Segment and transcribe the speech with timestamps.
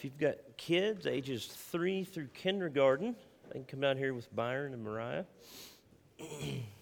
[0.00, 3.14] If you've got kids ages three through kindergarten,
[3.48, 5.24] they can come down here with Byron and Mariah.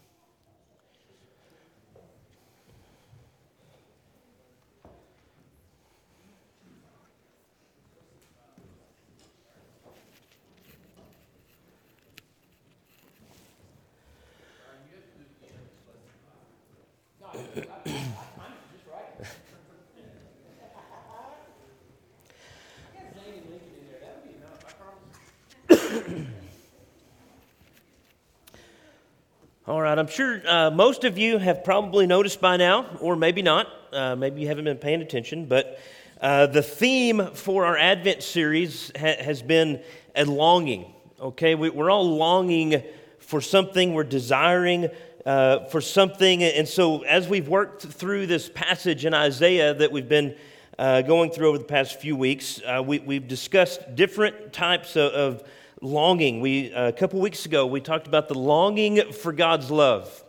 [29.88, 33.68] right, I'm sure uh, most of you have probably noticed by now, or maybe not.
[33.90, 35.80] Uh, maybe you haven't been paying attention, but
[36.20, 39.82] uh, the theme for our Advent series ha- has been
[40.14, 40.92] a longing.
[41.18, 42.82] Okay, we, are all longing
[43.18, 44.88] for something, we're desiring
[45.24, 46.42] uh, for something.
[46.42, 50.36] And so, as we've worked through this passage in Isaiah that we've been
[50.78, 55.12] uh, going through over the past few weeks, uh, we, have discussed different types of,
[55.12, 55.48] of
[55.80, 56.40] longing.
[56.40, 60.24] We, uh, a couple weeks ago, we talked about the longing for God's love.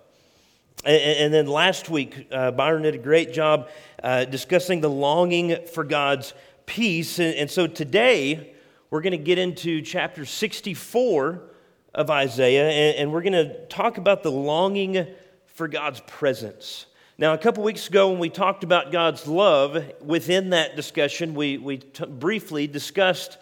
[0.86, 3.70] And, then last week, uh, Byron did a great job
[4.02, 6.34] uh, discussing the longing for God's
[6.66, 7.20] peace.
[7.20, 8.54] And, and so today,
[8.90, 11.42] we're going to get into chapter 64
[11.94, 15.06] of Isaiah, and, and we're going to talk about the longing
[15.48, 16.86] for God's presence.
[17.18, 21.58] Now, a couple weeks ago, when we talked about God's love, within that discussion, we,
[21.58, 23.38] we t- briefly discussed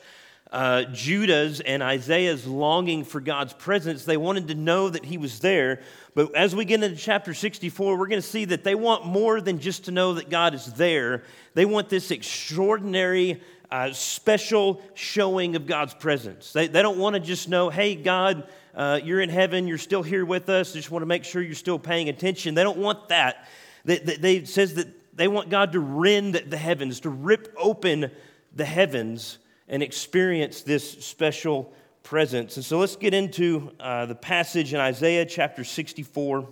[0.52, 4.06] uh, Judah's and Isaiah's longing for God's presence.
[4.06, 5.82] They wanted to know that He was there.
[6.16, 9.42] But as we get into chapter 64, we're going to see that they want more
[9.42, 11.24] than just to know that God is there.
[11.54, 16.54] They want this extraordinary, uh, special showing of God's presence.
[16.54, 20.04] They, they don't want to just know, hey, God, uh, you're in heaven, you're still
[20.04, 20.72] here with us.
[20.72, 22.56] They just want to make sure you're still paying attention.
[22.56, 23.48] They don't want that.
[23.84, 24.88] They, they, they says that
[25.18, 28.12] they want God to rend the heavens, to rip open
[28.56, 31.74] the heavens and experience this special
[32.04, 32.56] presence.
[32.56, 36.48] And so let's get into uh, the passage in Isaiah chapter 64,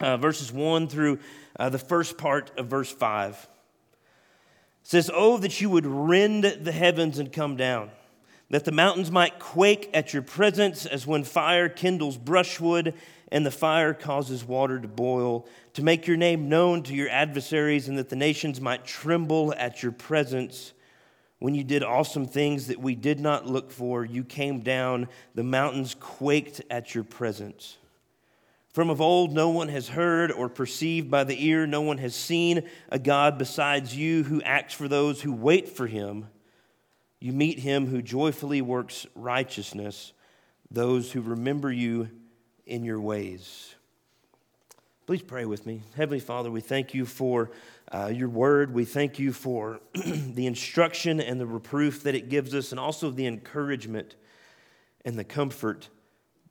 [0.00, 1.18] uh, verses 1 through
[1.58, 3.34] uh, the first part of verse 5.
[3.34, 3.48] It
[4.82, 7.90] says, Oh, that you would rend the heavens and come down,
[8.50, 12.94] that the mountains might quake at your presence, as when fire kindles brushwood
[13.32, 17.88] and the fire causes water to boil, to make your name known to your adversaries,
[17.88, 20.72] and that the nations might tremble at your presence.
[21.42, 25.42] When you did awesome things that we did not look for, you came down, the
[25.42, 27.78] mountains quaked at your presence.
[28.72, 32.14] From of old, no one has heard or perceived by the ear, no one has
[32.14, 36.28] seen a God besides you who acts for those who wait for him.
[37.18, 40.12] You meet him who joyfully works righteousness,
[40.70, 42.08] those who remember you
[42.66, 43.74] in your ways.
[45.12, 45.82] Please pray with me.
[45.94, 47.50] Heavenly Father, we thank you for
[47.90, 48.72] uh, your word.
[48.72, 53.10] We thank you for the instruction and the reproof that it gives us, and also
[53.10, 54.16] the encouragement
[55.04, 55.90] and the comfort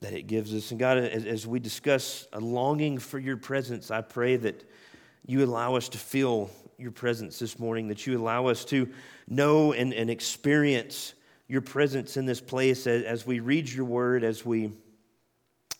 [0.01, 0.69] that it gives us.
[0.69, 4.63] And God, as, as we discuss a longing for your presence, I pray that
[5.25, 8.87] you allow us to feel your presence this morning, that you allow us to
[9.27, 11.15] know and, and experience
[11.47, 14.71] your presence in this place as, as we read your word, as we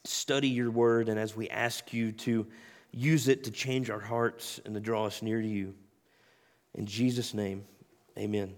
[0.04, 2.48] study your word, and as we ask you to
[2.92, 5.74] use it to change our hearts and to draw us near to you.
[6.76, 7.66] In Jesus' name,
[8.18, 8.54] amen.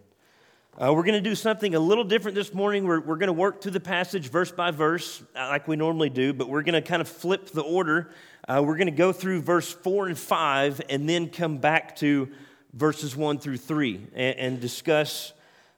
[0.75, 2.85] Uh, we're going to do something a little different this morning.
[2.85, 6.09] We're, we're going to work through the passage verse by verse, uh, like we normally
[6.09, 8.09] do, but we're going to kind of flip the order.
[8.47, 12.27] Uh, we're going to go through verse 4 and 5 and then come back to
[12.73, 15.33] verses 1 through 3 and, and discuss,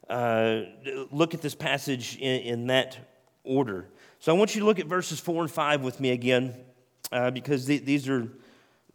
[0.09, 0.61] uh,
[1.11, 2.97] look at this passage in, in, that
[3.43, 3.89] order.
[4.19, 6.55] So I want you to look at verses 4 and 5 with me again
[7.11, 8.29] uh, because th- these are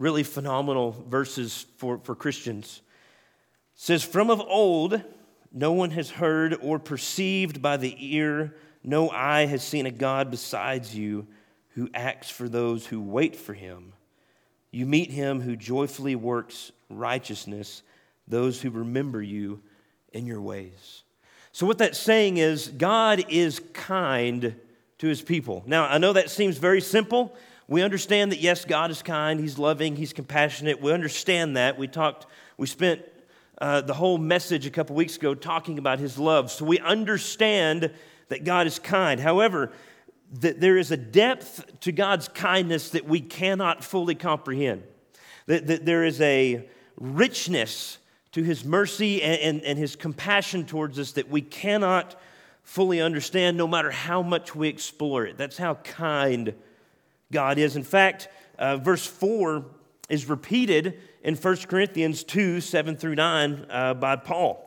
[0.00, 2.80] really phenomenal verses for, for Christians.
[3.74, 5.00] It says, From of old,
[5.52, 10.30] no one has heard or perceived by the ear, no eye has seen a God
[10.30, 11.26] besides you
[11.74, 13.92] who acts for those who wait for him.
[14.70, 17.82] You meet him who joyfully works righteousness,
[18.26, 19.60] those who remember you
[20.12, 21.02] in your ways.
[21.52, 24.54] So, what that's saying is, God is kind
[24.98, 25.62] to his people.
[25.66, 27.36] Now, I know that seems very simple.
[27.70, 30.82] We understand that, yes, God is kind, He's loving, He's compassionate.
[30.82, 31.78] We understand that.
[31.78, 32.26] We talked,
[32.58, 33.00] we spent
[33.58, 36.50] uh, the whole message a couple weeks ago talking about His love.
[36.50, 37.92] So we understand
[38.26, 39.20] that God is kind.
[39.20, 39.70] However,
[40.40, 44.82] that there is a depth to God's kindness that we cannot fully comprehend.
[45.46, 47.98] That, that there is a richness
[48.32, 52.20] to His mercy and, and, and His compassion towards us that we cannot
[52.64, 55.38] fully understand no matter how much we explore it.
[55.38, 56.52] That's how kind
[57.32, 57.76] God is.
[57.76, 58.28] In fact,
[58.58, 59.64] uh, verse 4
[60.08, 64.66] is repeated in 1 Corinthians 2 7 through 9 uh, by Paul.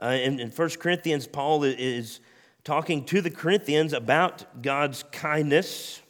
[0.00, 2.20] Uh, in, in 1 Corinthians, Paul is
[2.62, 6.00] talking to the Corinthians about God's kindness.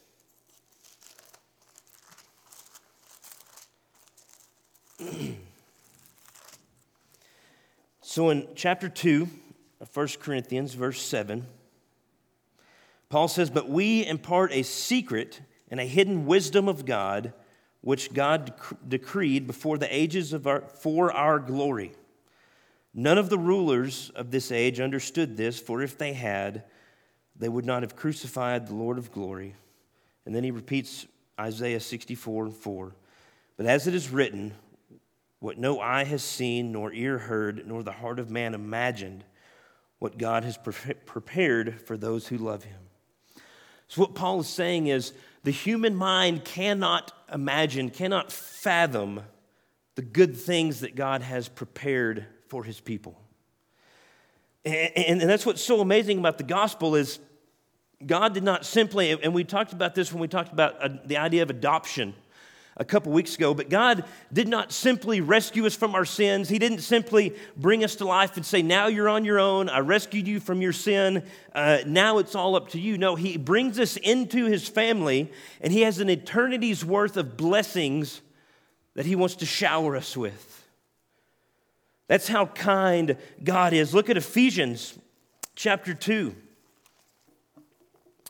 [8.01, 9.29] so in chapter 2
[9.81, 11.47] of 1 Corinthians, verse 7,
[13.09, 17.33] Paul says, But we impart a secret and a hidden wisdom of God,
[17.81, 21.93] which God dec- decreed before the ages of our, for our glory.
[22.95, 26.65] None of the rulers of this age understood this, for if they had,
[27.37, 29.57] they would not have crucified the Lord of glory.
[30.25, 31.07] And then he repeats
[31.39, 32.95] Isaiah 64 and 4.
[33.57, 34.55] But as it is written,
[35.41, 39.25] what no eye has seen, nor ear heard, nor the heart of man imagined,
[39.99, 42.84] what God has pre- prepared for those who love him.
[43.89, 45.13] So, what Paul is saying is
[45.45, 49.21] the human mind cannot imagine, cannot fathom
[49.95, 53.21] the good things that God has prepared for his people.
[54.65, 57.19] And, and, that's what's so amazing about the gospel is
[58.05, 61.19] God did not simply, and we talked about this when we talked about uh, the
[61.19, 62.15] idea of adoption
[62.77, 66.49] a couple weeks ago, but God did not simply rescue us from our sins.
[66.49, 69.69] He didn't simply bring us to life and say, Now you're on your own.
[69.69, 71.25] I rescued you from your sin.
[71.55, 72.99] Uh, now it's all up to you.
[72.99, 75.31] No, He brings us into His family,
[75.61, 78.21] and He has an eternity's worth of blessings
[78.95, 80.67] that He wants to shower us with.
[82.09, 83.95] That's how kind God is.
[83.95, 84.99] Look at Ephesians
[85.55, 86.35] chapter 2.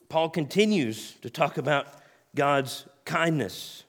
[0.09, 1.89] Paul continues to talk about
[2.35, 3.85] God's kindness.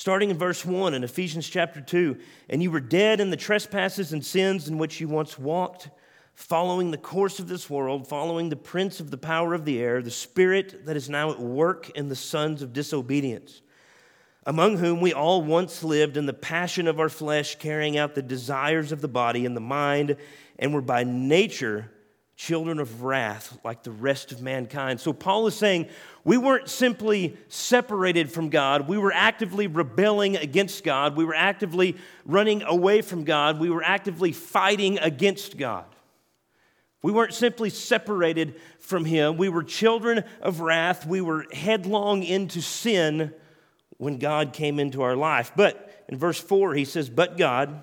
[0.00, 2.16] Starting in verse 1 in Ephesians chapter 2,
[2.48, 5.90] and you were dead in the trespasses and sins in which you once walked,
[6.32, 10.00] following the course of this world, following the prince of the power of the air,
[10.00, 13.60] the spirit that is now at work in the sons of disobedience,
[14.46, 18.22] among whom we all once lived in the passion of our flesh, carrying out the
[18.22, 20.16] desires of the body and the mind,
[20.58, 21.90] and were by nature
[22.40, 24.98] children of wrath like the rest of mankind.
[24.98, 25.90] So Paul is saying
[26.24, 31.98] we weren't simply separated from God, we were actively rebelling against God, we were actively
[32.24, 35.84] running away from God, we were actively fighting against God.
[37.02, 42.62] We weren't simply separated from Him, we were children of wrath, we were headlong into
[42.62, 43.34] sin
[43.98, 45.52] when God came into our life.
[45.54, 47.82] But in verse 4, he says, But God,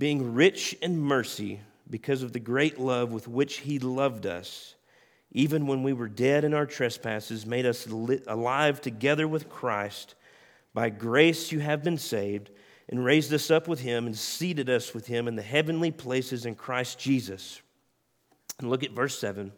[0.00, 1.60] being rich in mercy,
[1.90, 4.74] because of the great love with which he loved us,
[5.32, 10.14] even when we were dead in our trespasses, made us alive together with Christ.
[10.74, 12.50] By grace you have been saved,
[12.88, 16.46] and raised us up with him, and seated us with him in the heavenly places
[16.46, 17.60] in Christ Jesus.
[18.58, 19.52] And look at verse 7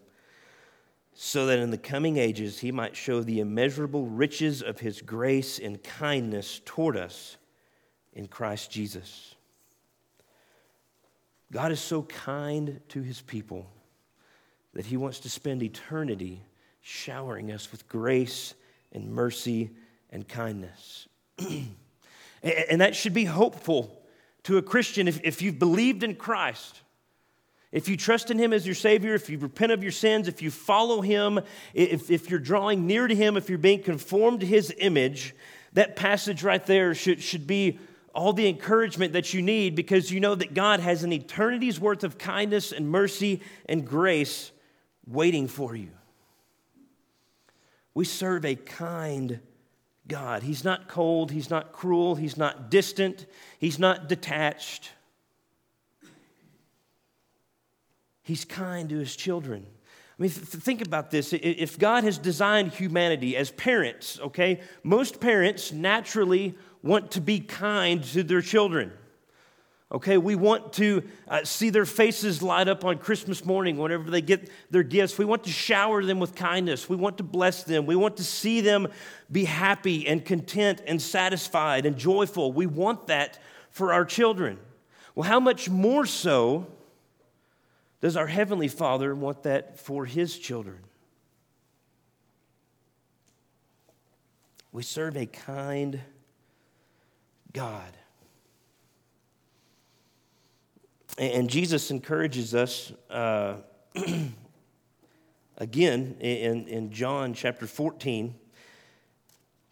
[1.23, 5.59] so that in the coming ages he might show the immeasurable riches of his grace
[5.59, 7.37] and kindness toward us
[8.15, 9.35] in Christ Jesus.
[11.53, 13.67] God is so kind to his people
[14.75, 16.43] that he wants to spend eternity
[16.81, 18.55] showering us with grace
[18.93, 19.71] and mercy
[20.11, 21.09] and kindness.
[22.43, 24.01] and that should be hopeful
[24.45, 26.81] to a Christian if, if you've believed in Christ.
[27.73, 30.43] If you trust in Him as your Savior, if you repent of your sins, if
[30.43, 31.41] you follow Him,
[31.75, 35.35] if, if you're drawing near to Him, if you're being conformed to His image,
[35.75, 37.79] that passage right there should, should be
[38.15, 42.05] all the encouragement that you need because you know that God has an eternity's worth
[42.05, 44.51] of kindness and mercy and grace
[45.07, 45.91] waiting for you.
[47.95, 49.41] We serve a kind
[50.07, 50.43] God.
[50.43, 53.27] He's not cold, He's not cruel, He's not distant,
[53.59, 54.91] He's not detached.
[58.23, 59.67] He's kind to His children.
[60.19, 61.33] I mean, th- think about this.
[61.33, 68.03] If God has designed humanity as parents, okay, most parents naturally want to be kind
[68.05, 68.93] to their children.
[69.93, 74.21] Okay, we want to uh, see their faces light up on Christmas morning whenever they
[74.21, 75.19] get their gifts.
[75.19, 76.89] We want to shower them with kindness.
[76.89, 77.87] We want to bless them.
[77.87, 78.87] We want to see them
[79.33, 82.53] be happy and content and satisfied and joyful.
[82.53, 84.59] We want that for our children.
[85.17, 86.69] Well, how much more so
[88.01, 90.79] does our Heavenly Father want that for His children?
[94.71, 96.01] We serve a kind
[97.53, 97.97] God.
[101.19, 103.57] And Jesus encourages us uh,
[105.59, 108.35] again in, in John chapter 14.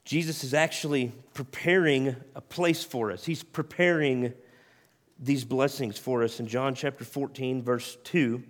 [0.04, 3.24] Jesus is actually preparing a place for us.
[3.24, 4.32] He's preparing
[5.18, 8.42] these blessings for us in John chapter 14, verse 2.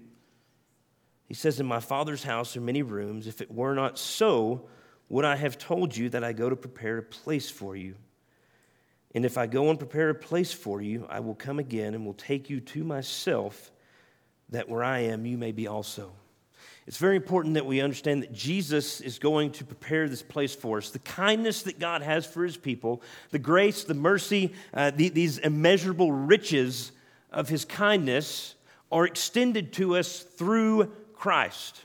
[1.26, 3.26] He says, In my Father's house are many rooms.
[3.26, 4.68] If it were not so,
[5.08, 7.94] would I have told you that I go to prepare a place for you?
[9.14, 12.04] And if I go and prepare a place for you, I will come again and
[12.04, 13.70] will take you to myself,
[14.50, 16.12] that where I am, you may be also.
[16.86, 20.78] It's very important that we understand that Jesus is going to prepare this place for
[20.78, 20.88] us.
[20.88, 25.36] The kindness that God has for his people, the grace, the mercy, uh, the, these
[25.36, 26.92] immeasurable riches
[27.30, 28.54] of his kindness
[28.90, 31.84] are extended to us through Christ,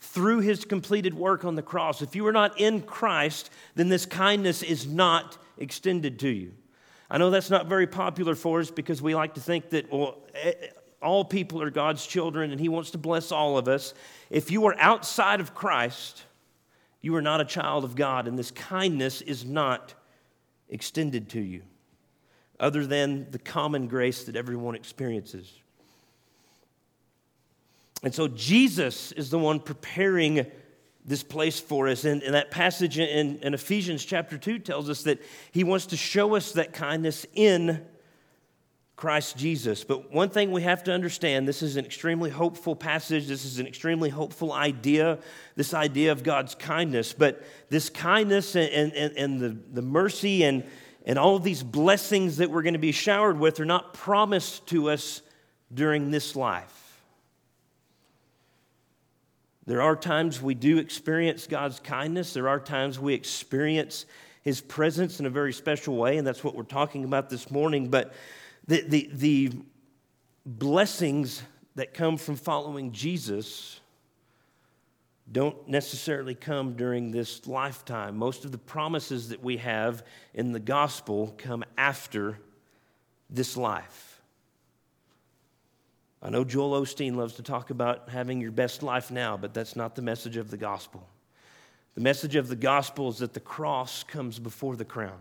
[0.00, 2.02] through his completed work on the cross.
[2.02, 6.52] If you are not in Christ, then this kindness is not extended to you.
[7.10, 10.18] I know that's not very popular for us because we like to think that, well,
[10.34, 10.66] eh, eh,
[11.00, 13.94] all people are God's children and He wants to bless all of us.
[14.30, 16.22] If you are outside of Christ,
[17.00, 19.94] you are not a child of God, and this kindness is not
[20.68, 21.62] extended to you,
[22.60, 25.52] other than the common grace that everyone experiences.
[28.02, 30.46] And so Jesus is the one preparing
[31.04, 32.04] this place for us.
[32.04, 35.96] And, and that passage in, in Ephesians chapter 2 tells us that he wants to
[35.96, 37.84] show us that kindness in
[38.94, 39.82] Christ Jesus.
[39.82, 43.26] But one thing we have to understand this is an extremely hopeful passage.
[43.26, 45.18] This is an extremely hopeful idea,
[45.56, 47.12] this idea of God's kindness.
[47.12, 50.62] But this kindness and, and, and the, the mercy and,
[51.04, 54.68] and all of these blessings that we're going to be showered with are not promised
[54.68, 55.20] to us
[55.74, 56.81] during this life.
[59.66, 64.06] There are times we do experience God's kindness, there are times we experience
[64.42, 67.88] His presence in a very special way, and that's what we're talking about this morning.
[67.88, 68.12] But
[68.66, 69.52] the, the, the
[70.44, 71.42] blessings
[71.76, 73.80] that come from following Jesus
[75.30, 78.16] don't necessarily come during this lifetime.
[78.16, 80.04] Most of the promises that we have
[80.34, 82.38] in the gospel come after
[83.30, 84.11] this life.
[86.22, 89.74] I know Joel Osteen loves to talk about having your best life now, but that's
[89.74, 91.08] not the message of the gospel.
[91.94, 95.18] The message of the gospel is that the cross comes before the crown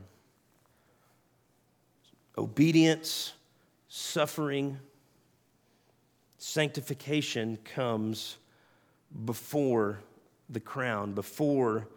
[2.37, 3.33] obedience,
[3.89, 4.79] suffering,
[6.37, 8.37] sanctification comes
[9.25, 9.99] before
[10.49, 11.87] the crown, before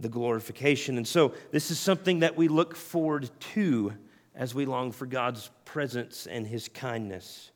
[0.00, 0.96] the glorification.
[0.96, 3.92] And so, this is something that we look forward to
[4.34, 7.50] as we long for God's presence and His kindness.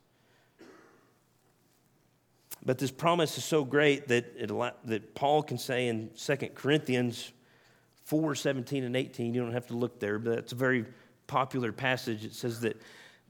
[2.64, 4.50] But this promise is so great that, it,
[4.85, 7.33] that Paul can say in 2 Corinthians
[8.04, 10.85] 4 17 and 18, you don't have to look there, but it's a very
[11.26, 12.25] popular passage.
[12.25, 12.81] It says that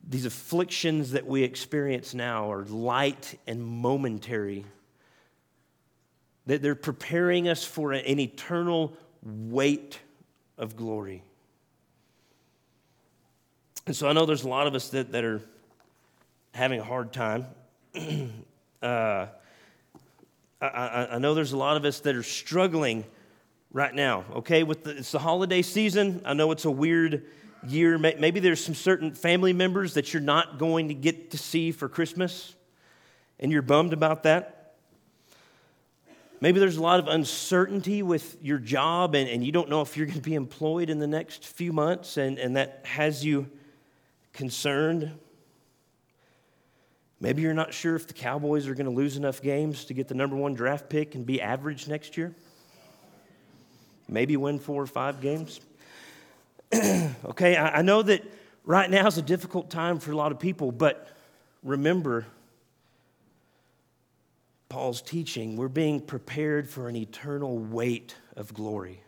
[0.06, 4.64] these afflictions that we experience now are light and momentary.
[6.46, 10.00] That they're preparing us for an eternal weight
[10.58, 11.22] of glory.
[13.86, 15.40] And so I know there's a lot of us that, that are
[16.52, 17.46] having a hard time.
[18.82, 19.26] Uh,
[20.60, 23.04] I, I, know there's a lot of us that are struggling
[23.72, 24.62] right now, okay?
[24.62, 26.22] With the, it's the holiday season.
[26.24, 27.24] I know it's a weird
[27.66, 27.98] year.
[27.98, 31.88] Maybe there's some certain family members that you're not going to get to see for
[31.88, 32.54] Christmas,
[33.40, 34.74] and you're bummed about that.
[36.40, 39.96] Maybe there's a lot of uncertainty with your job, and, and you don't know if
[39.96, 43.48] you're going to be employed in the next few months, and, and that has you
[44.32, 45.12] concerned.
[47.22, 50.08] Maybe you're not sure if the Cowboys are going to lose enough games to get
[50.08, 52.34] the number one draft pick and be average next year.
[54.08, 55.60] Maybe win four or five games.
[56.74, 58.24] okay, I, I know that
[58.64, 61.06] right now is a difficult time for a lot of people, but
[61.62, 62.26] remember
[64.68, 65.54] Paul's teaching.
[65.54, 69.00] We're being prepared for an eternal weight of glory.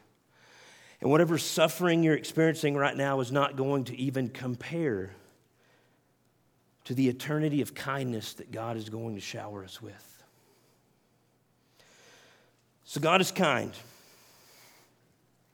[1.00, 5.10] And whatever suffering you're experiencing right now is not going to even compare
[6.84, 10.22] to the eternity of kindness that God is going to shower us with.
[12.84, 13.72] So, God is kind.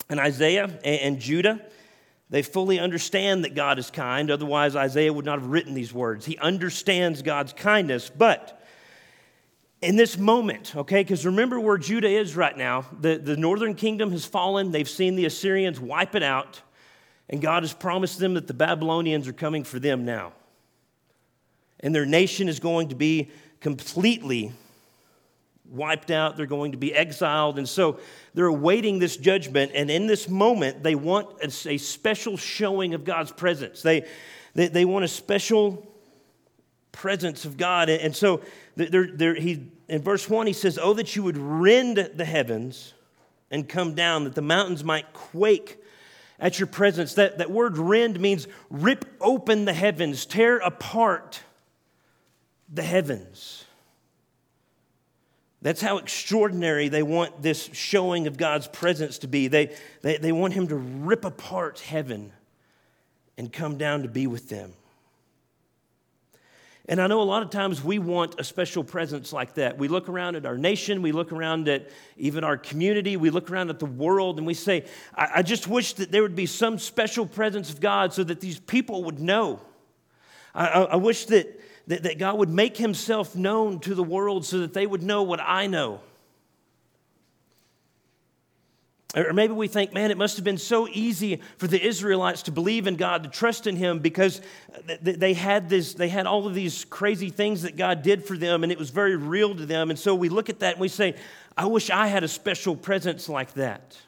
[0.09, 1.61] And Isaiah and Judah,
[2.29, 4.31] they fully understand that God is kind.
[4.31, 6.27] Otherwise, Isaiah would not have written these words.
[6.27, 8.11] He understands God's kindness.
[8.11, 8.61] But
[9.81, 12.87] in this moment, okay, because remember where Judah is right now.
[13.01, 14.73] The, the northern kingdom has fallen.
[14.73, 16.61] They've seen the Assyrians wipe it out.
[17.29, 20.33] And God has promised them that the Babylonians are coming for them now.
[21.83, 24.53] And their nation is going to be completely
[25.71, 27.59] wiped out, they're going to be exiled.
[27.59, 28.01] And so
[28.35, 29.73] they're awaiting this judgment.
[29.75, 33.83] And in this moment, they want a, a special showing of God's presence.
[33.83, 34.05] They,
[34.55, 35.87] they, they, want a special
[36.93, 37.89] presence of God.
[37.89, 38.43] And so
[38.75, 42.95] they're, they're, he, in verse 1, he says, Oh, that you would rend the heavens
[43.51, 45.79] and come down, that the mountains might quake
[46.41, 47.15] at your presence.
[47.15, 51.43] That, that word rend means rip open the heavens, tear apart
[52.73, 53.65] the heavens.
[55.63, 59.49] That's how extraordinary they want this showing of God's presence to be.
[59.49, 62.33] They, they, they want Him to rip apart heaven
[63.37, 64.73] and come down to be with them.
[66.91, 69.79] And I know a lot of times we want a special presence like that.
[69.79, 73.51] We look around at our nation, we look around at even our community, we look
[73.51, 76.47] around at the world, and we say, I, I just wish that there would be
[76.47, 79.61] some special presence of God so that these people would know.
[80.55, 81.61] I, I, I wish that,
[81.91, 85.25] that, that God would make himself known to the world so that they would know
[85.25, 86.01] what I know.
[89.17, 92.53] Or maybe we think, man, it must have been so easy for the Israelites to
[92.53, 94.41] believe in God, to trust in Him, because
[95.03, 98.63] they had, this, they had all of these crazy things that God did for them,
[98.63, 99.91] and it was very real to them.
[99.91, 101.17] And so we look at that and we say,
[101.57, 103.99] I wish I had a special presence like that.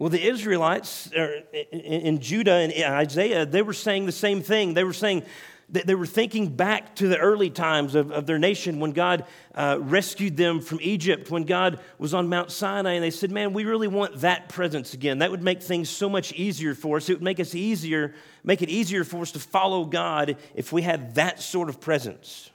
[0.00, 4.72] Well, the Israelites in Judah and Isaiah, they were saying the same thing.
[4.72, 5.24] They were saying,
[5.68, 9.76] they were thinking back to the early times of, of their nation when God uh,
[9.78, 13.66] rescued them from Egypt, when God was on Mount Sinai, and they said, Man, we
[13.66, 15.18] really want that presence again.
[15.18, 17.10] That would make things so much easier for us.
[17.10, 20.80] It would make us easier, make it easier for us to follow God if we
[20.80, 22.48] had that sort of presence.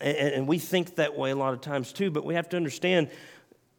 [0.00, 2.56] And, and we think that way a lot of times too, but we have to
[2.56, 3.08] understand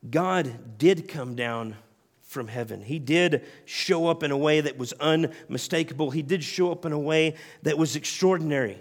[0.10, 1.76] God did come down
[2.24, 2.82] from heaven.
[2.82, 6.92] He did show up in a way that was unmistakable, He did show up in
[6.92, 8.78] a way that was extraordinary.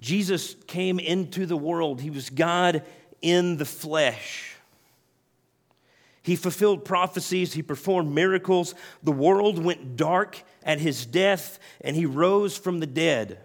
[0.00, 2.82] Jesus came into the world, He was God
[3.22, 4.54] in the flesh.
[6.24, 8.74] He fulfilled prophecies, he performed miracles.
[9.02, 13.38] The world went dark at his death, and he rose from the dead.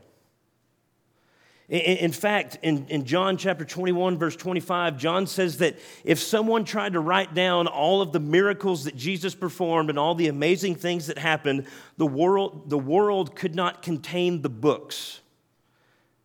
[1.70, 6.94] In fact, in, in John chapter 21, verse 25, John says that if someone tried
[6.94, 11.06] to write down all of the miracles that Jesus performed and all the amazing things
[11.08, 15.22] that happened, the world, the world could not contain the books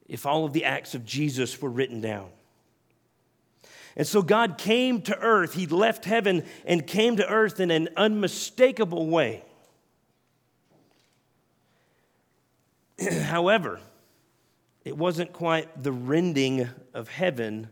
[0.08, 2.30] if all of the acts of Jesus were written down.
[3.96, 5.52] And so God came to earth.
[5.52, 9.44] He left heaven and came to earth in an unmistakable way.
[13.25, 13.80] However,
[14.84, 17.68] it wasn't quite the rending of heaven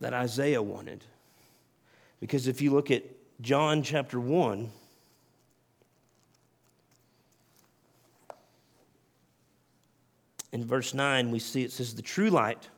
[0.00, 1.04] that Isaiah wanted.
[2.20, 3.04] Because if you look at
[3.40, 4.70] John chapter 1,
[10.52, 12.68] in verse 9, we see it says, The true light,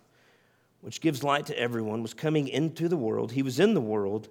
[0.81, 3.33] which gives light to everyone, was coming into the world.
[3.33, 4.29] He was in the world,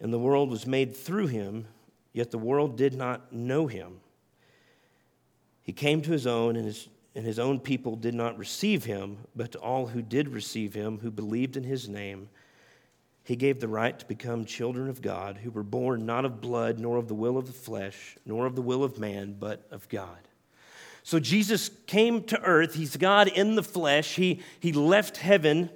[0.00, 1.66] and the world was made through him,
[2.14, 4.00] yet the world did not know him.
[5.62, 9.18] He came to his own, and his and his own people did not receive him,
[9.36, 12.28] but to all who did receive him, who believed in his name,
[13.22, 16.78] he gave the right to become children of God, who were born not of blood,
[16.78, 19.88] nor of the will of the flesh, nor of the will of man, but of
[19.88, 20.18] God.
[21.02, 22.74] So Jesus came to earth.
[22.74, 24.16] He's God in the flesh.
[24.16, 25.70] He, he left heaven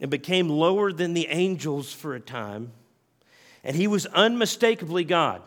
[0.00, 2.72] and became lower than the angels for a time.
[3.64, 5.42] And he was unmistakably God.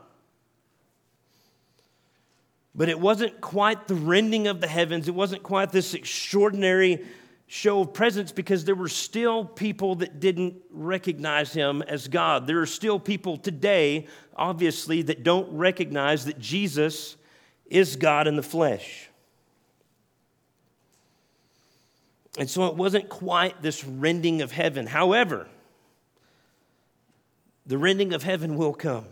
[2.76, 5.08] But it wasn't quite the rending of the heavens.
[5.08, 7.06] It wasn't quite this extraordinary
[7.46, 12.48] show of presence because there were still people that didn't recognize him as God.
[12.48, 17.16] There are still people today, obviously, that don't recognize that Jesus
[17.68, 19.10] is God in the flesh.
[22.40, 24.88] And so it wasn't quite this rending of heaven.
[24.88, 25.48] However,
[27.68, 29.06] the rending of heaven will come.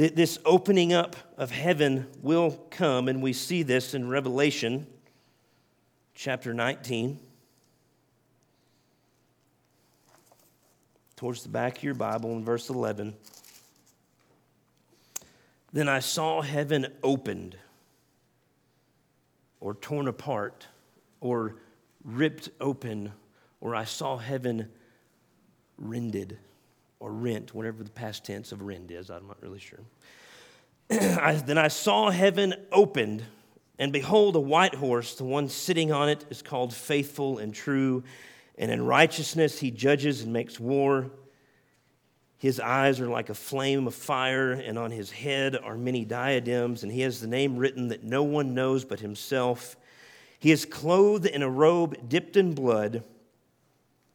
[0.00, 4.86] This opening up of heaven will come, and we see this in Revelation
[6.14, 7.20] chapter 19.
[11.16, 13.14] Towards the back of your Bible in verse 11.
[15.70, 17.58] Then I saw heaven opened,
[19.60, 20.66] or torn apart,
[21.20, 21.56] or
[22.06, 23.12] ripped open,
[23.60, 24.70] or I saw heaven
[25.76, 26.38] rended
[27.00, 29.80] or rent, whatever the past tense of rend is, I'm not really sure.
[30.90, 33.24] I, then I saw heaven opened,
[33.78, 35.14] and behold, a white horse.
[35.14, 38.04] The one sitting on it is called Faithful and True,
[38.58, 41.10] and in righteousness he judges and makes war.
[42.36, 46.82] His eyes are like a flame of fire, and on his head are many diadems,
[46.82, 49.76] and he has the name written that no one knows but himself.
[50.38, 53.04] He is clothed in a robe dipped in blood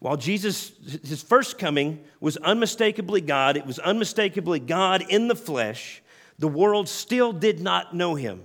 [0.00, 0.72] While Jesus,
[1.04, 6.02] his first coming was unmistakably God, it was unmistakably God in the flesh,
[6.38, 8.42] the world still did not know him.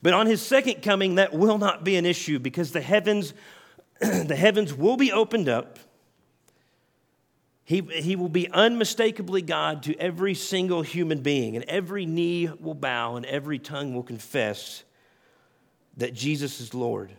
[0.00, 3.34] But on his second coming, that will not be an issue because the heavens,
[4.00, 5.80] the heavens will be opened up.
[7.64, 12.74] He, he will be unmistakably God to every single human being, and every knee will
[12.74, 14.84] bow and every tongue will confess
[15.96, 17.12] that Jesus is Lord.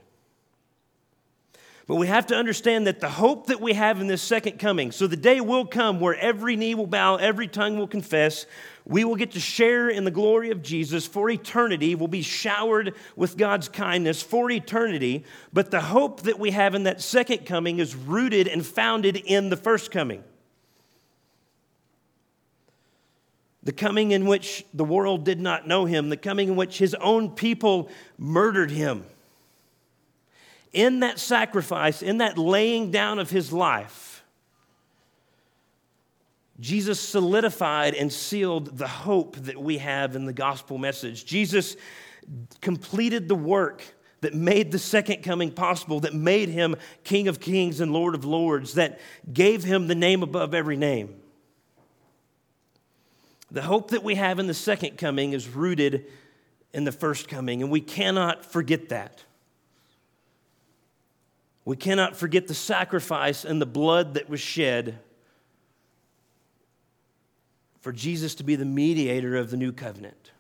[1.90, 4.92] But we have to understand that the hope that we have in this second coming,
[4.92, 8.46] so the day will come where every knee will bow, every tongue will confess,
[8.86, 12.94] we will get to share in the glory of Jesus for eternity, we'll be showered
[13.16, 15.24] with God's kindness for eternity.
[15.52, 19.50] But the hope that we have in that second coming is rooted and founded in
[19.50, 20.24] the first coming.
[23.64, 26.94] The coming in which the world did not know him, the coming in which his
[26.94, 29.06] own people murdered him
[30.74, 34.24] in that sacrifice, in that laying down of his life,
[36.60, 41.26] Jesus solidified and sealed the hope that we have in the gospel message.
[41.26, 41.78] Jesus
[42.62, 43.84] completed the work
[44.22, 48.26] that made the second coming possible, that made him King of Kings and Lord of
[48.26, 49.00] Lords, that
[49.32, 51.16] gave him the name above every name.
[53.52, 56.06] The hope that we have in the second coming is rooted
[56.74, 59.24] in the first coming, and we cannot forget that.
[61.66, 65.00] We cannot forget the sacrifice and the blood that was shed
[67.82, 70.32] for Jesus to be the mediator of the new covenant.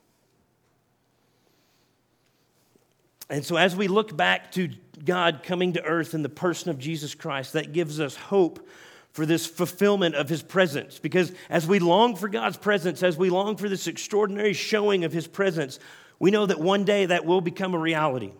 [3.29, 4.69] And so, as we look back to
[5.05, 8.67] God coming to earth in the person of Jesus Christ, that gives us hope
[9.11, 10.99] for this fulfillment of his presence.
[10.99, 15.13] Because as we long for God's presence, as we long for this extraordinary showing of
[15.13, 15.79] his presence,
[16.17, 18.33] we know that one day that will become a reality.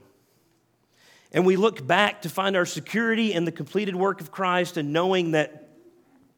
[1.32, 4.92] And we look back to find our security in the completed work of Christ and
[4.92, 5.70] knowing that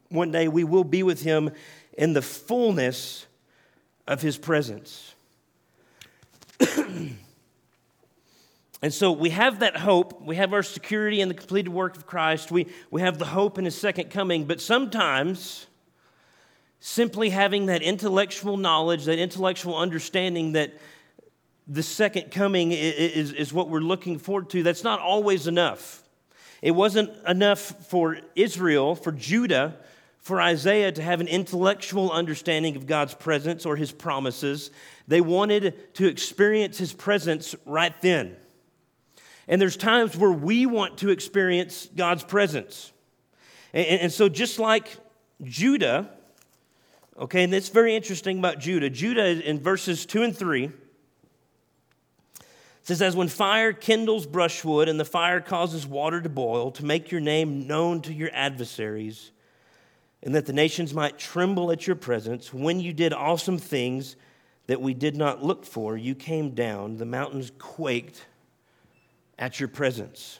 [0.09, 1.51] one day we will be with him
[1.97, 3.25] in the fullness
[4.07, 5.15] of his presence.
[8.81, 10.21] and so we have that hope.
[10.21, 12.51] We have our security in the completed work of Christ.
[12.51, 14.43] We, we have the hope in his second coming.
[14.43, 15.67] But sometimes,
[16.81, 20.73] simply having that intellectual knowledge, that intellectual understanding that
[21.67, 26.03] the second coming is, is what we're looking forward to, that's not always enough.
[26.61, 29.75] It wasn't enough for Israel, for Judah,
[30.19, 34.69] for Isaiah to have an intellectual understanding of God's presence or his promises.
[35.07, 38.35] They wanted to experience his presence right then.
[39.47, 42.91] And there's times where we want to experience God's presence.
[43.73, 44.95] And, and so, just like
[45.43, 46.09] Judah,
[47.17, 48.89] okay, and it's very interesting about Judah.
[48.89, 50.71] Judah, in verses 2 and 3,
[52.81, 56.85] it says, As when fire kindles brushwood and the fire causes water to boil, to
[56.85, 59.31] make your name known to your adversaries,
[60.23, 64.15] and that the nations might tremble at your presence, when you did awesome things
[64.67, 68.25] that we did not look for, you came down, the mountains quaked
[69.37, 70.39] at your presence.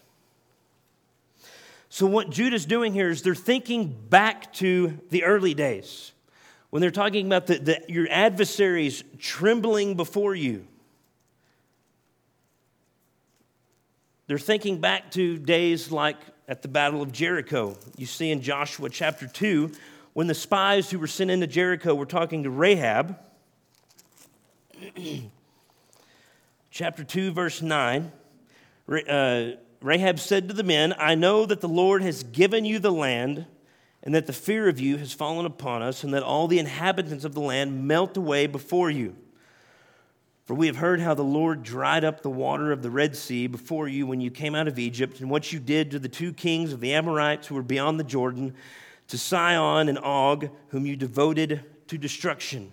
[1.89, 6.13] So, what Judah's doing here is they're thinking back to the early days
[6.69, 10.65] when they're talking about the, the, your adversaries trembling before you.
[14.31, 16.15] They're thinking back to days like
[16.47, 17.75] at the Battle of Jericho.
[17.97, 19.73] You see in Joshua chapter 2,
[20.13, 23.19] when the spies who were sent into Jericho were talking to Rahab.
[26.71, 28.09] chapter 2, verse 9.
[28.89, 29.45] Uh,
[29.81, 33.47] Rahab said to the men, I know that the Lord has given you the land,
[34.01, 37.25] and that the fear of you has fallen upon us, and that all the inhabitants
[37.25, 39.17] of the land melt away before you.
[40.51, 43.47] For we have heard how the Lord dried up the water of the Red Sea
[43.47, 46.33] before you when you came out of Egypt, and what you did to the two
[46.33, 48.53] kings of the Amorites who were beyond the Jordan,
[49.07, 52.69] to Sihon and Og, whom you devoted to destruction.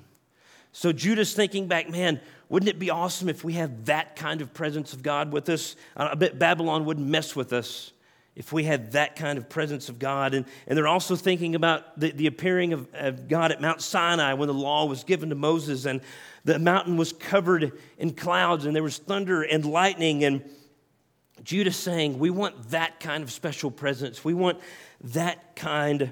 [0.72, 4.52] So Judah's thinking back, man, wouldn't it be awesome if we had that kind of
[4.52, 5.76] presence of God with us?
[5.96, 7.92] I bet Babylon wouldn't mess with us
[8.38, 10.32] if we had that kind of presence of God.
[10.32, 14.34] And, and they're also thinking about the, the appearing of, of God at Mount Sinai
[14.34, 16.00] when the law was given to Moses and
[16.48, 20.24] the mountain was covered in clouds and there was thunder and lightning.
[20.24, 20.48] And
[21.44, 24.24] Judah saying, We want that kind of special presence.
[24.24, 24.58] We want
[25.02, 26.10] that kind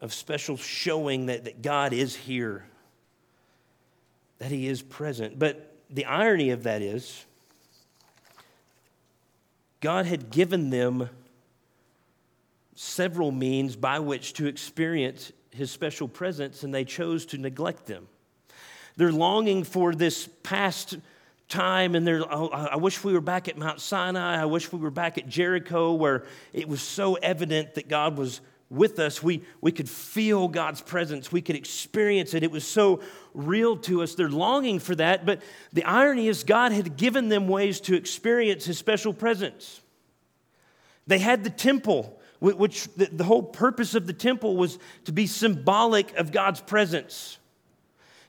[0.00, 2.66] of special showing that, that God is here,
[4.38, 5.38] that He is present.
[5.38, 7.24] But the irony of that is,
[9.80, 11.08] God had given them
[12.74, 18.08] several means by which to experience his special presence, and they chose to neglect them.
[18.96, 20.96] They're longing for this past
[21.48, 24.40] time and there oh, i wish we were back at mount sinai.
[24.40, 28.40] I wish we were back at jericho where it was so evident that god was
[28.70, 29.22] with us.
[29.22, 31.30] We, we could feel god's presence.
[31.30, 32.42] We could experience it.
[32.42, 33.02] It was so
[33.32, 34.14] real to us.
[34.14, 38.64] They're longing for that but the irony is god had given them ways to experience
[38.64, 39.80] his special presence.
[41.06, 46.14] They had the temple which the whole purpose of the temple was to be symbolic
[46.16, 47.38] of god's presence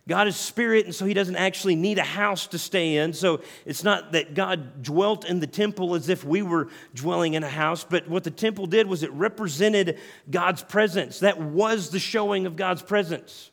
[0.07, 3.13] God is spirit, and so he doesn't actually need a house to stay in.
[3.13, 7.43] So it's not that God dwelt in the temple as if we were dwelling in
[7.43, 11.19] a house, but what the temple did was it represented God's presence.
[11.19, 13.49] That was the showing of God's presence.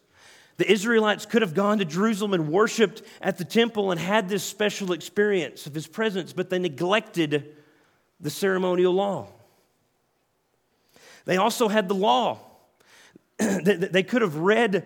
[0.58, 4.44] The Israelites could have gone to Jerusalem and worshiped at the temple and had this
[4.44, 7.56] special experience of his presence, but they neglected
[8.20, 9.28] the ceremonial law.
[11.24, 12.40] They also had the law.
[13.38, 14.84] they could have read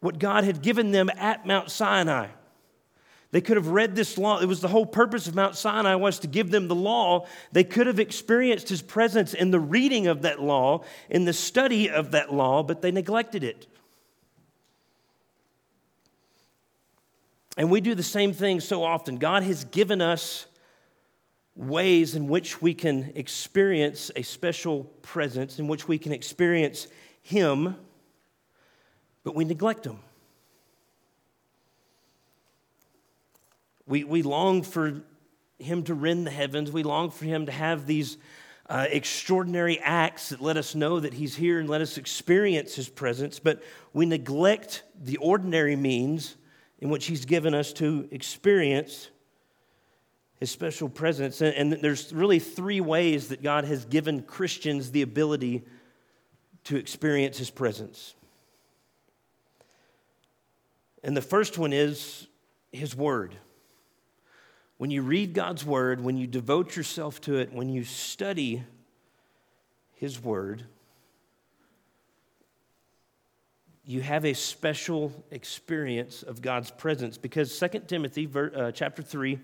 [0.00, 2.28] what God had given them at Mount Sinai.
[3.30, 4.40] They could have read this law.
[4.40, 7.26] It was the whole purpose of Mount Sinai was to give them the law.
[7.52, 11.90] They could have experienced his presence in the reading of that law, in the study
[11.90, 13.66] of that law, but they neglected it.
[17.58, 19.18] And we do the same thing so often.
[19.18, 20.46] God has given us
[21.54, 26.86] ways in which we can experience a special presence, in which we can experience
[27.20, 27.76] him
[29.24, 30.00] but we neglect them.
[33.86, 35.02] We, we long for
[35.58, 36.70] him to rend the heavens.
[36.70, 38.18] We long for him to have these
[38.68, 42.88] uh, extraordinary acts that let us know that he's here and let us experience his
[42.88, 43.62] presence, but
[43.94, 46.36] we neglect the ordinary means
[46.80, 49.08] in which he's given us to experience
[50.38, 51.40] his special presence.
[51.40, 55.64] And, and there's really three ways that God has given Christians the ability
[56.64, 58.14] to experience his presence.
[61.02, 62.26] And the first one is
[62.72, 63.36] His Word.
[64.78, 68.64] When you read God's Word, when you devote yourself to it, when you study
[69.94, 70.64] His Word,
[73.84, 79.38] you have a special experience of God's presence because 2 Timothy uh, chapter 3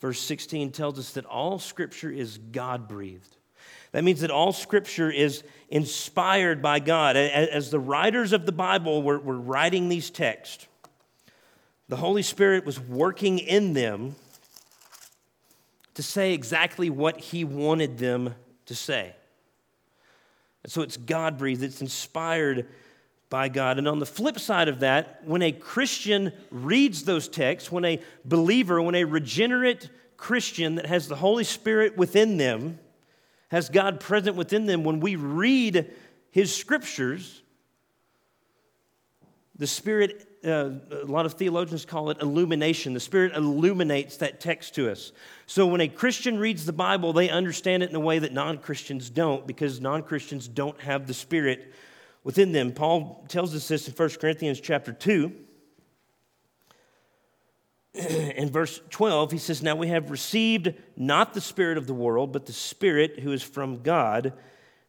[0.00, 3.36] verse 16 tells us that all scripture is God breathed.
[3.92, 7.16] That means that all scripture is inspired by God.
[7.16, 10.67] As the writers of the Bible were, were writing these texts,
[11.88, 14.14] the Holy Spirit was working in them
[15.94, 18.34] to say exactly what He wanted them
[18.66, 19.14] to say.
[20.62, 22.68] And so it's God breathed, it's inspired
[23.30, 23.78] by God.
[23.78, 28.00] And on the flip side of that, when a Christian reads those texts, when a
[28.24, 32.78] believer, when a regenerate Christian that has the Holy Spirit within them,
[33.50, 35.90] has God present within them, when we read
[36.30, 37.42] His scriptures,
[39.56, 42.94] the Spirit uh, a lot of theologians call it illumination.
[42.94, 45.12] The Spirit illuminates that text to us.
[45.46, 48.58] So when a Christian reads the Bible, they understand it in a way that non
[48.58, 51.72] Christians don't because non Christians don't have the Spirit
[52.22, 52.72] within them.
[52.72, 55.32] Paul tells us this in 1 Corinthians chapter 2.
[57.94, 62.32] In verse 12, he says, Now we have received not the Spirit of the world,
[62.32, 64.34] but the Spirit who is from God,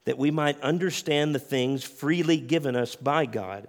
[0.05, 3.67] that we might understand the things freely given us by God.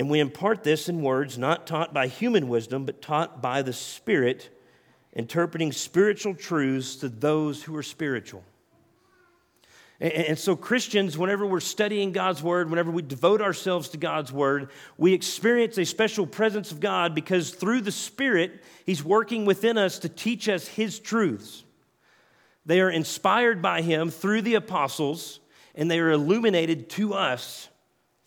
[0.00, 3.74] And we impart this in words not taught by human wisdom, but taught by the
[3.74, 4.48] Spirit,
[5.12, 8.42] interpreting spiritual truths to those who are spiritual.
[10.00, 14.70] And so, Christians, whenever we're studying God's Word, whenever we devote ourselves to God's Word,
[14.96, 19.98] we experience a special presence of God because through the Spirit, He's working within us
[19.98, 21.62] to teach us His truths.
[22.64, 25.40] They are inspired by Him through the apostles,
[25.74, 27.68] and they are illuminated to us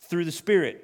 [0.02, 0.83] through the Spirit.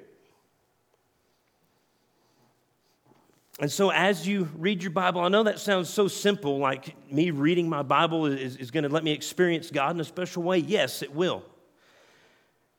[3.61, 7.29] And so, as you read your Bible, I know that sounds so simple, like me
[7.29, 10.57] reading my Bible is, is going to let me experience God in a special way.
[10.57, 11.43] Yes, it will.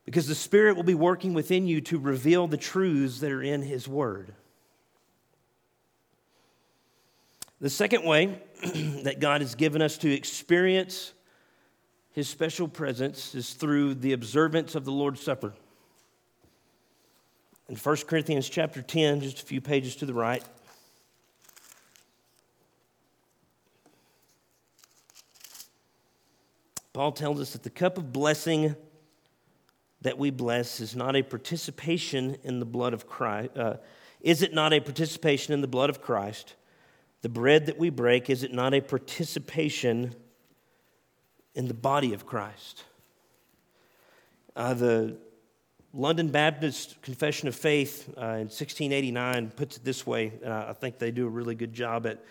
[0.04, 3.62] Because the Spirit will be working within you to reveal the truths that are in
[3.62, 4.34] His Word.
[7.60, 8.42] The second way
[9.04, 11.12] that God has given us to experience
[12.10, 15.54] His special presence is through the observance of the Lord's Supper.
[17.68, 20.42] In 1 Corinthians chapter 10, just a few pages to the right,
[26.92, 28.76] Paul tells us that the cup of blessing
[30.02, 33.56] that we bless is not a participation in the blood of Christ.
[33.56, 33.76] Uh,
[34.20, 36.54] is it not a participation in the blood of Christ?
[37.22, 40.14] The bread that we break, is it not a participation
[41.54, 42.84] in the body of Christ?
[44.54, 45.16] Uh, the
[45.94, 50.98] London Baptist Confession of Faith uh, in 1689 puts it this way, and I think
[50.98, 52.24] they do a really good job at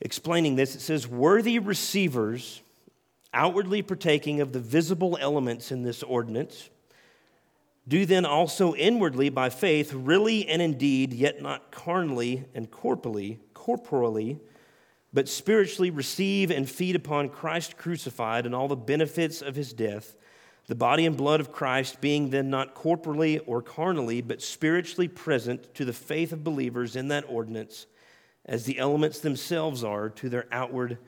[0.00, 0.74] explaining this.
[0.74, 2.60] It says, Worthy receivers,
[3.36, 6.70] outwardly partaking of the visible elements in this ordinance,
[7.86, 14.40] do then also inwardly by faith, really and indeed, yet not carnally and corporally, corporally,
[15.12, 20.16] but spiritually receive and feed upon Christ crucified and all the benefits of his death,
[20.66, 25.74] the body and blood of Christ being then not corporally or carnally, but spiritually present
[25.74, 27.86] to the faith of believers in that ordinance,
[28.46, 30.98] as the elements themselves are to their outward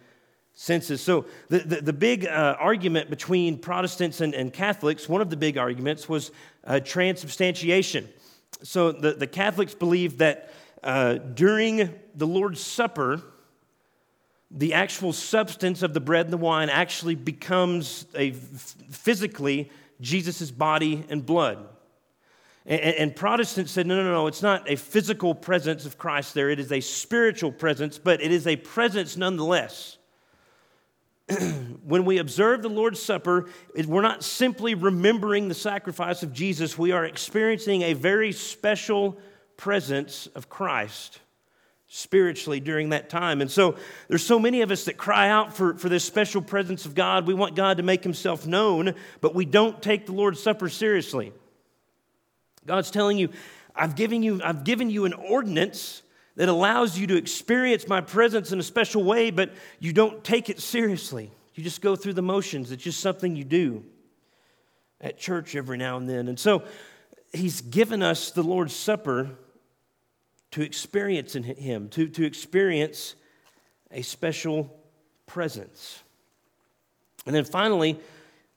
[0.60, 1.00] senses.
[1.00, 5.36] So, the, the, the big uh, argument between Protestants and, and, Catholics, one of the
[5.36, 6.32] big arguments was
[6.64, 8.08] uh, transubstantiation.
[8.64, 10.50] So, the, the Catholics believe that
[10.82, 13.22] uh, during the Lord's Supper,
[14.50, 21.04] the actual substance of the bread and the wine actually becomes a physically Jesus' body
[21.08, 21.68] and blood.
[22.66, 26.50] And, and, Protestants said, no, no, no, it's not a physical presence of Christ there.
[26.50, 29.98] It is a spiritual presence, but it is a presence nonetheless.
[31.84, 33.48] when we observe the Lord's Supper,
[33.86, 39.18] we're not simply remembering the sacrifice of Jesus, we are experiencing a very special
[39.56, 41.20] presence of Christ
[41.88, 43.40] spiritually during that time.
[43.40, 43.76] And so
[44.08, 47.26] there's so many of us that cry out for, for this special presence of God.
[47.26, 51.32] We want God to make himself known, but we don't take the Lord's Supper seriously.
[52.66, 53.30] God's telling you,
[53.74, 56.02] I've given you, I've given you an ordinance
[56.38, 60.48] that allows you to experience my presence in a special way, but you don't take
[60.48, 61.32] it seriously.
[61.56, 62.70] You just go through the motions.
[62.70, 63.84] It's just something you do
[65.00, 66.28] at church every now and then.
[66.28, 66.62] And so
[67.32, 69.30] he's given us the Lord's Supper
[70.52, 73.16] to experience in him, to, to experience
[73.90, 74.72] a special
[75.26, 76.04] presence.
[77.26, 77.98] And then finally,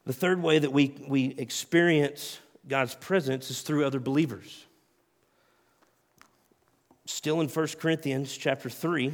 [0.05, 4.67] the third way that we, we experience God's presence is through other believers
[7.05, 9.13] still in 1 Corinthians chapter 3.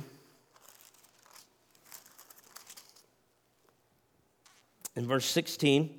[4.95, 5.97] In verse 16,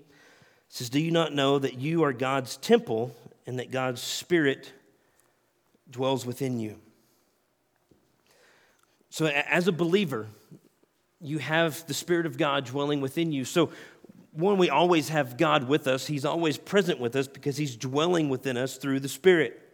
[0.68, 3.14] says, Do you not know that you are God's temple
[3.46, 4.72] and that God's Spirit
[5.90, 6.76] dwells within you?
[9.10, 10.26] So, as a believer,
[11.20, 13.44] you have the Spirit of God dwelling within you.
[13.44, 13.70] So,
[14.32, 16.06] one, we always have God with us.
[16.06, 19.67] He's always present with us because He's dwelling within us through the Spirit.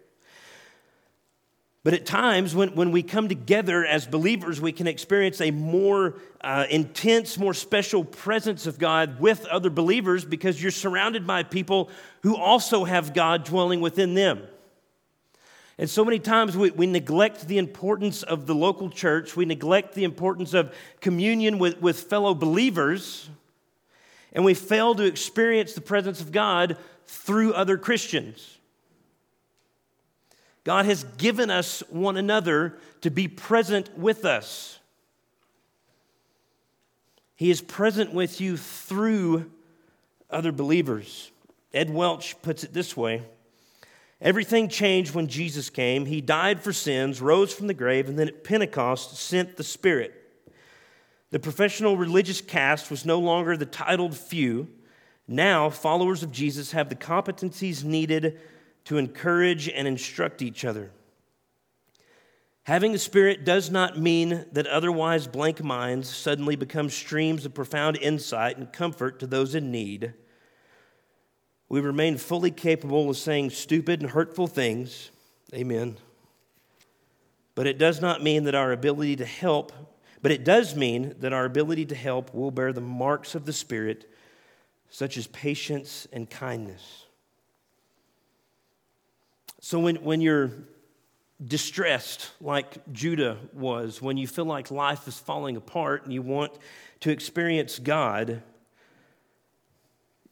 [1.85, 6.14] But at times, when, when we come together as believers, we can experience a more
[6.40, 11.90] uh, intense, more special presence of God with other believers because you're surrounded by people
[12.23, 14.42] who also have God dwelling within them.
[15.77, 19.94] And so many times we, we neglect the importance of the local church, we neglect
[19.94, 23.29] the importance of communion with, with fellow believers,
[24.33, 28.59] and we fail to experience the presence of God through other Christians.
[30.64, 34.79] God has given us one another to be present with us.
[37.37, 39.50] He is present with you through
[40.31, 41.31] other believers.
[41.72, 43.22] Ed Welch puts it this way
[44.20, 46.07] Everything changed when Jesus came.
[46.07, 50.14] He died for sins, rose from the grave, and then at Pentecost sent the Spirit.
[51.31, 54.68] The professional religious caste was no longer the titled few.
[55.29, 58.40] Now, followers of Jesus have the competencies needed
[58.85, 60.90] to encourage and instruct each other.
[62.64, 67.99] Having the Spirit does not mean that otherwise blank minds suddenly become streams of profound
[67.99, 70.14] insight and comfort to those in need.
[71.68, 75.11] We remain fully capable of saying stupid and hurtful things.
[75.53, 75.99] Amen.
[77.55, 79.73] But it does not mean that our ability to help,
[80.23, 83.53] but it does mean that our ability to help will bear the marks of the
[83.53, 84.11] Spirit,
[84.88, 87.04] such as patience and kindness.
[89.64, 90.50] So when, when you're
[91.42, 96.53] distressed, like Judah was, when you feel like life is falling apart and you want
[97.00, 98.42] to experience God,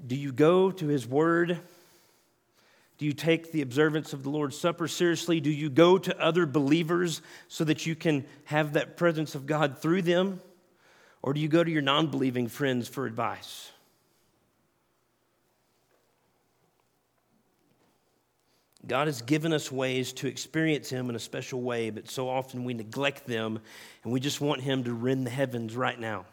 [0.07, 1.59] do you go to His Word?
[2.99, 5.41] Do you take the observance of the Lord's Supper seriously?
[5.41, 9.79] Do you go to other believers so that you can have that presence of God
[9.79, 10.43] through them?
[11.23, 13.73] Or do you go to your non believing friends for advice?
[18.87, 22.65] God has given us ways to experience Him in a special way, but so often
[22.65, 23.61] we neglect them
[24.03, 26.25] and we just want Him to rend the heavens right now.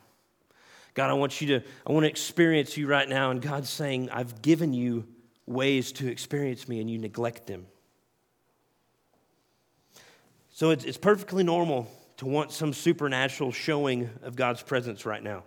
[0.96, 3.32] God, I want you to, I want to experience you right now.
[3.32, 5.06] And God's saying, I've given you
[5.46, 7.68] ways to experience me and you neglect them.
[10.52, 15.44] So it's, it's perfectly normal to want some supernatural showing of God's presence right now.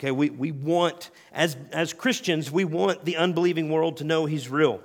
[0.00, 4.48] Okay, we, we want, as, as Christians, we want the unbelieving world to know He's
[4.48, 4.80] real.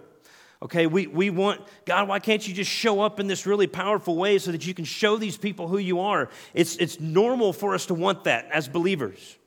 [0.63, 4.15] Okay, we, we want, God, why can't you just show up in this really powerful
[4.15, 6.29] way so that you can show these people who you are?
[6.53, 9.37] It's, it's normal for us to want that as believers.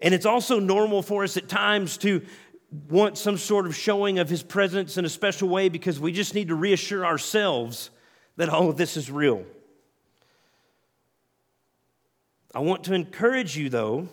[0.00, 2.20] And it's also normal for us at times to
[2.90, 6.34] want some sort of showing of his presence in a special way because we just
[6.34, 7.90] need to reassure ourselves
[8.36, 9.44] that all of this is real.
[12.52, 14.08] I want to encourage you, though.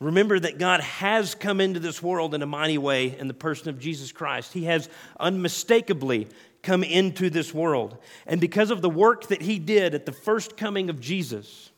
[0.00, 3.68] Remember that God has come into this world in a mighty way in the person
[3.68, 4.54] of Jesus Christ.
[4.54, 4.88] He has
[5.18, 6.26] unmistakably
[6.62, 7.98] come into this world.
[8.26, 11.70] And because of the work that He did at the first coming of Jesus,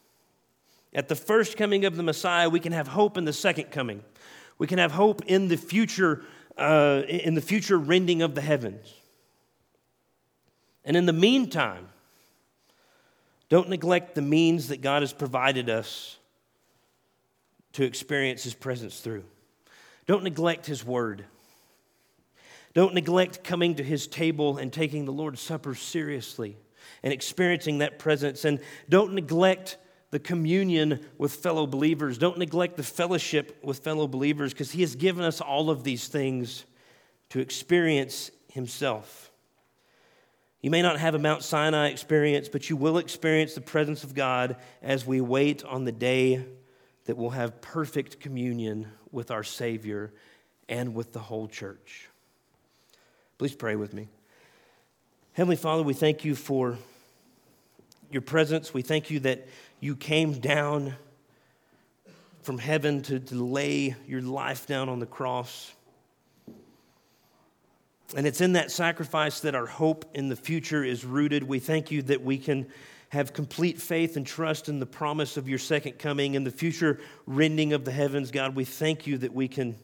[0.95, 4.05] at the first coming of the Messiah, we can have hope in the second coming.
[4.57, 6.23] We can have hope in the future,
[6.57, 8.95] uh, in the future rending of the heavens.
[10.85, 11.89] And in the meantime,
[13.49, 16.19] don't neglect the means that God has provided us
[17.73, 19.25] to experience His presence through.
[20.07, 21.25] Don't neglect His word.
[22.75, 26.57] Don't neglect coming to His table and taking the Lord's Supper seriously
[27.03, 28.45] and experiencing that presence.
[28.45, 29.79] And don't neglect
[30.11, 32.19] the communion with fellow believers.
[32.19, 36.09] Don't neglect the fellowship with fellow believers because He has given us all of these
[36.09, 36.65] things
[37.31, 39.31] to experience Himself.
[40.61, 44.15] You may not have a Mount Sinai experience, but you will experience the presence of
[44.15, 46.45] God as we wait on the day
[47.05, 50.13] that we'll have perfect communion with our Savior
[50.69, 52.09] and with the whole church.
[53.39, 54.09] Please pray with me.
[55.33, 56.79] Heavenly Father, we thank you for
[58.11, 58.73] your presence.
[58.73, 59.49] We thank you that
[59.81, 60.95] you came down
[62.43, 65.73] from heaven to, to lay your life down on the cross.
[68.15, 71.43] And it's in that sacrifice that our hope in the future is rooted.
[71.45, 72.67] We thank you that we can
[73.13, 76.99] have complete faith and trust in the promise of your second coming and the future
[77.27, 78.31] rending of the heavens.
[78.31, 79.77] God, we thank you that we can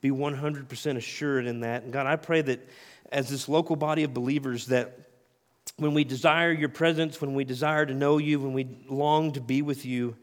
[0.00, 1.82] be 100% assured in that.
[1.82, 2.66] And God, I pray that
[3.12, 4.98] as this local body of believers, that
[5.76, 9.42] when we desire your presence, when we desire to know you, when we long to
[9.42, 10.16] be with you,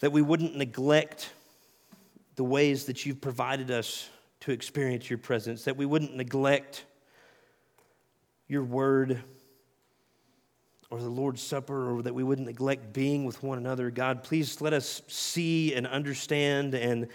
[0.00, 1.30] that we wouldn't neglect
[2.34, 4.08] the ways that you've provided us
[4.40, 6.84] to experience your presence, that we wouldn't neglect
[8.48, 9.22] your word
[10.92, 13.90] or the Lord's Supper, or that we wouldn't neglect being with one another.
[13.90, 17.08] God, please let us see and understand and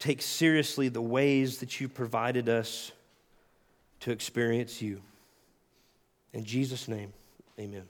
[0.00, 2.90] take seriously the ways that you provided us
[4.00, 5.00] to experience you.
[6.32, 7.12] In Jesus' name,
[7.56, 7.84] amen.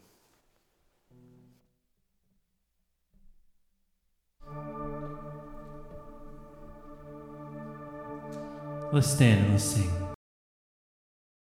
[8.93, 10.10] Let's stand and let's sing.